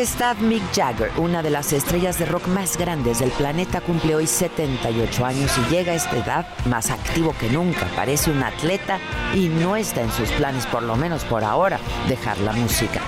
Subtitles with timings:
[0.00, 4.26] Majestad Mick Jagger, una de las estrellas de rock más grandes del planeta, cumple hoy
[4.26, 7.86] 78 años y llega a esta edad más activo que nunca.
[7.94, 8.98] Parece un atleta
[9.34, 11.78] y no está en sus planes, por lo menos por ahora,
[12.08, 13.02] dejar la música.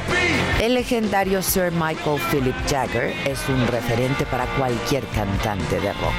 [0.60, 6.12] El legendario Sir Michael Philip Jagger es un referente para cualquier cantante de rock.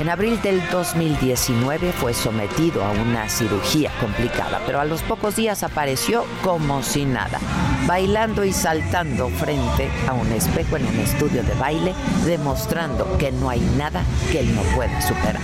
[0.00, 5.62] En abril del 2019 fue sometido a una cirugía complicada, pero a los pocos días
[5.62, 7.38] apareció como si nada,
[7.86, 13.50] bailando y saltando frente a un espejo en un estudio de baile, demostrando que no
[13.50, 15.42] hay nada que él no puede superar.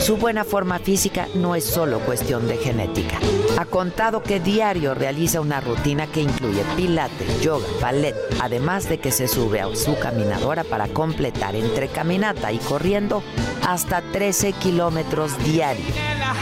[0.00, 3.18] Su buena forma física no es solo cuestión de genética.
[3.58, 9.10] Ha contado que diario realiza una rutina que incluye pilates, yoga, ballet, además de que
[9.10, 13.22] se sube a su caminadora para completar entre caminata y corriendo
[13.68, 15.86] hasta 13 kilómetros diarios.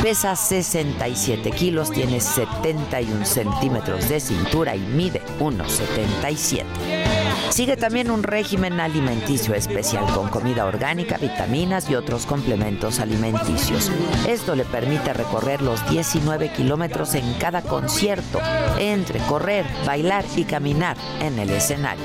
[0.00, 7.05] Pesa 67 kilos, tiene 71 centímetros de cintura y mide 1,77.
[7.50, 13.90] Sigue también un régimen alimenticio especial con comida orgánica, vitaminas y otros complementos alimenticios.
[14.28, 18.40] Esto le permite recorrer los 19 kilómetros en cada concierto,
[18.78, 22.04] entre correr, bailar y caminar en el escenario.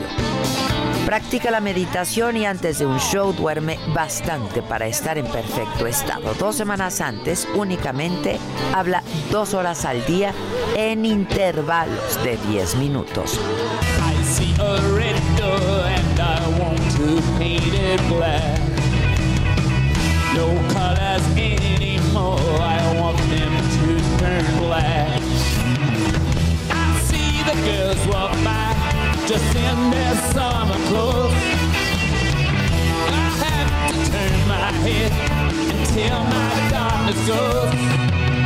[1.06, 6.34] Practica la meditación y antes de un show duerme bastante para estar en perfecto estado.
[6.36, 8.38] Dos semanas antes únicamente
[8.74, 10.34] habla dos horas al día
[10.78, 13.40] en intervalos de 10 minutos.
[17.14, 18.60] Want to paint it black.
[20.36, 25.22] No colors anymore, I want them to turn black.
[26.70, 28.74] I see the girls walk by
[29.28, 31.34] just in their summer clothes.
[33.08, 35.12] I have to turn my head
[35.80, 38.41] until my darkness goes.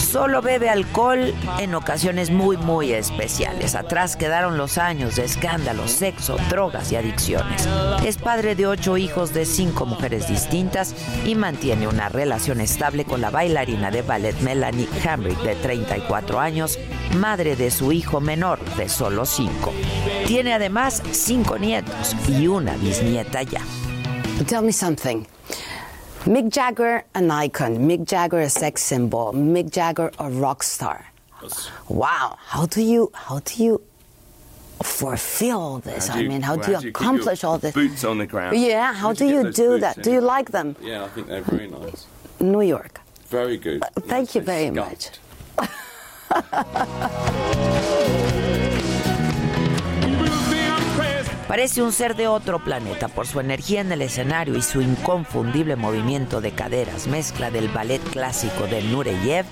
[0.00, 3.74] Solo bebe alcohol en ocasiones muy, muy especiales.
[3.74, 7.68] Atrás quedaron los años de escándalos, sexo, drogas y adicciones.
[8.04, 10.94] Es padre de ocho hijos de cinco mujeres distintas
[11.24, 16.78] y mantiene una relación estable con la bailarina de ballet Melanie Hamrick de 34 años,
[17.16, 19.72] madre de su hijo menor de solo cinco.
[20.26, 23.62] Tiene además cinco nietos y una bisnieta ya.
[24.46, 25.24] Tell me something.
[26.24, 27.78] Mick Jagger, an icon.
[27.78, 29.32] Mick Jagger, a sex symbol.
[29.32, 31.06] Mick Jagger, a rock star.
[31.88, 32.36] Wow.
[32.44, 33.10] How do you?
[33.14, 33.80] How do you?
[34.82, 36.08] fulfill this?
[36.08, 37.74] How do I mean, how well, do you how do you accomplish all this?
[37.74, 38.58] boots on the ground?
[38.58, 39.98] Yeah, how Where'd do you you do that?
[39.98, 40.02] in?
[40.04, 40.74] Do you like them?
[40.80, 42.06] Yeah, I think they're very nice.
[42.40, 42.98] New York.
[43.28, 43.84] Very good.
[44.08, 45.20] Thank you very Scuffed.
[51.50, 55.74] Parece un ser de otro planeta por su energía en el escenario y su inconfundible
[55.74, 59.46] movimiento de caderas, mezcla del ballet clásico de Nureyev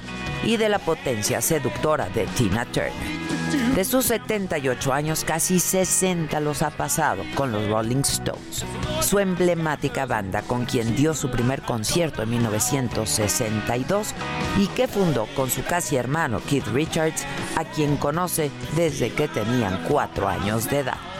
[0.45, 2.93] y de la potencia seductora de Tina Turner.
[3.75, 8.65] De sus 78 años, casi 60 los ha pasado con los Rolling Stones,
[9.01, 14.15] su emblemática banda con quien dio su primer concierto en 1962
[14.57, 19.83] y que fundó con su casi hermano Keith Richards, a quien conoce desde que tenían
[19.89, 21.18] cuatro años de edad.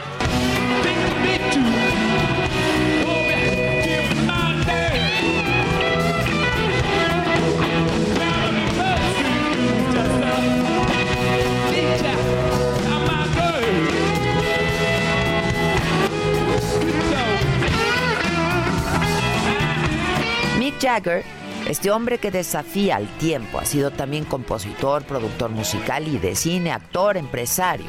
[20.79, 21.23] Jagger,
[21.67, 26.71] este hombre que desafía al tiempo, ha sido también compositor, productor musical y de cine,
[26.71, 27.85] actor, empresario.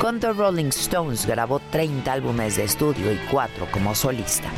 [0.00, 4.48] Con The Rolling Stones grabó 30 álbumes de estudio y 4 como solista.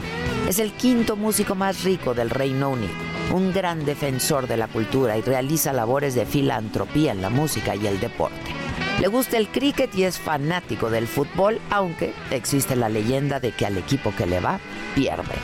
[0.48, 2.94] Es el quinto músico más rico del Reino Unido,
[3.32, 7.86] un gran defensor de la cultura y realiza labores de filantropía en la música y
[7.86, 8.54] el deporte.
[9.00, 13.66] Le gusta el cricket y es fanático del fútbol, aunque existe la leyenda de que
[13.66, 14.60] al equipo que le va,
[14.94, 15.34] pierde.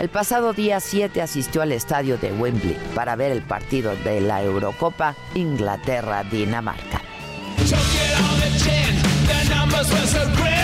[0.00, 4.42] El pasado día 7 asistió al estadio de Wembley para ver el partido de la
[4.42, 7.02] Eurocopa Inglaterra-Dinamarca.
[9.82, 10.59] En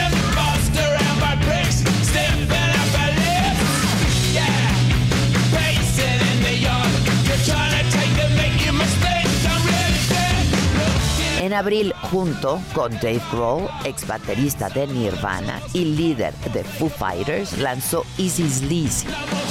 [11.57, 18.05] abril, junto con Dave Grohl, ex baterista de Nirvana y líder de Foo Fighters, lanzó
[18.19, 19.09] Easy's Sleazy,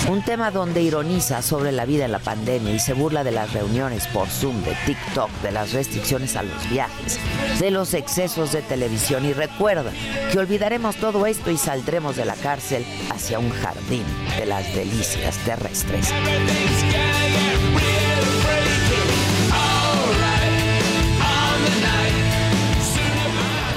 [0.09, 3.51] un tema donde ironiza sobre la vida en la pandemia y se burla de las
[3.53, 7.19] reuniones por Zoom, de TikTok, de las restricciones a los viajes,
[7.59, 9.91] de los excesos de televisión y recuerda
[10.31, 14.05] que olvidaremos todo esto y saldremos de la cárcel hacia un jardín
[14.37, 16.13] de las delicias terrestres.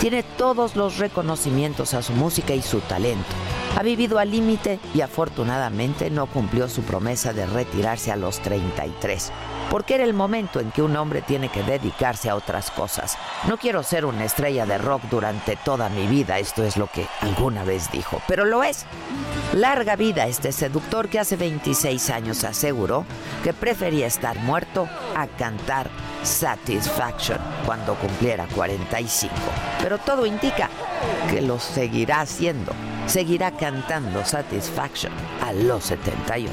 [0.00, 3.26] Tiene todos los reconocimientos a su música y su talento.
[3.76, 9.32] Ha vivido al límite y afortunadamente no cumplió su promesa de retirarse a los 33,
[9.70, 13.18] porque era el momento en que un hombre tiene que dedicarse a otras cosas.
[13.48, 17.08] No quiero ser una estrella de rock durante toda mi vida, esto es lo que
[17.20, 18.86] alguna vez dijo, pero lo es.
[19.52, 23.04] Larga vida este seductor que hace 26 años aseguró
[23.42, 25.90] que prefería estar muerto a cantar
[26.22, 29.34] Satisfaction cuando cumpliera 45.
[29.82, 30.68] Pero todo indica
[31.30, 32.72] que lo seguirá haciendo.
[33.06, 35.12] Seguirá cantando Satisfaction
[35.42, 36.52] a los 78.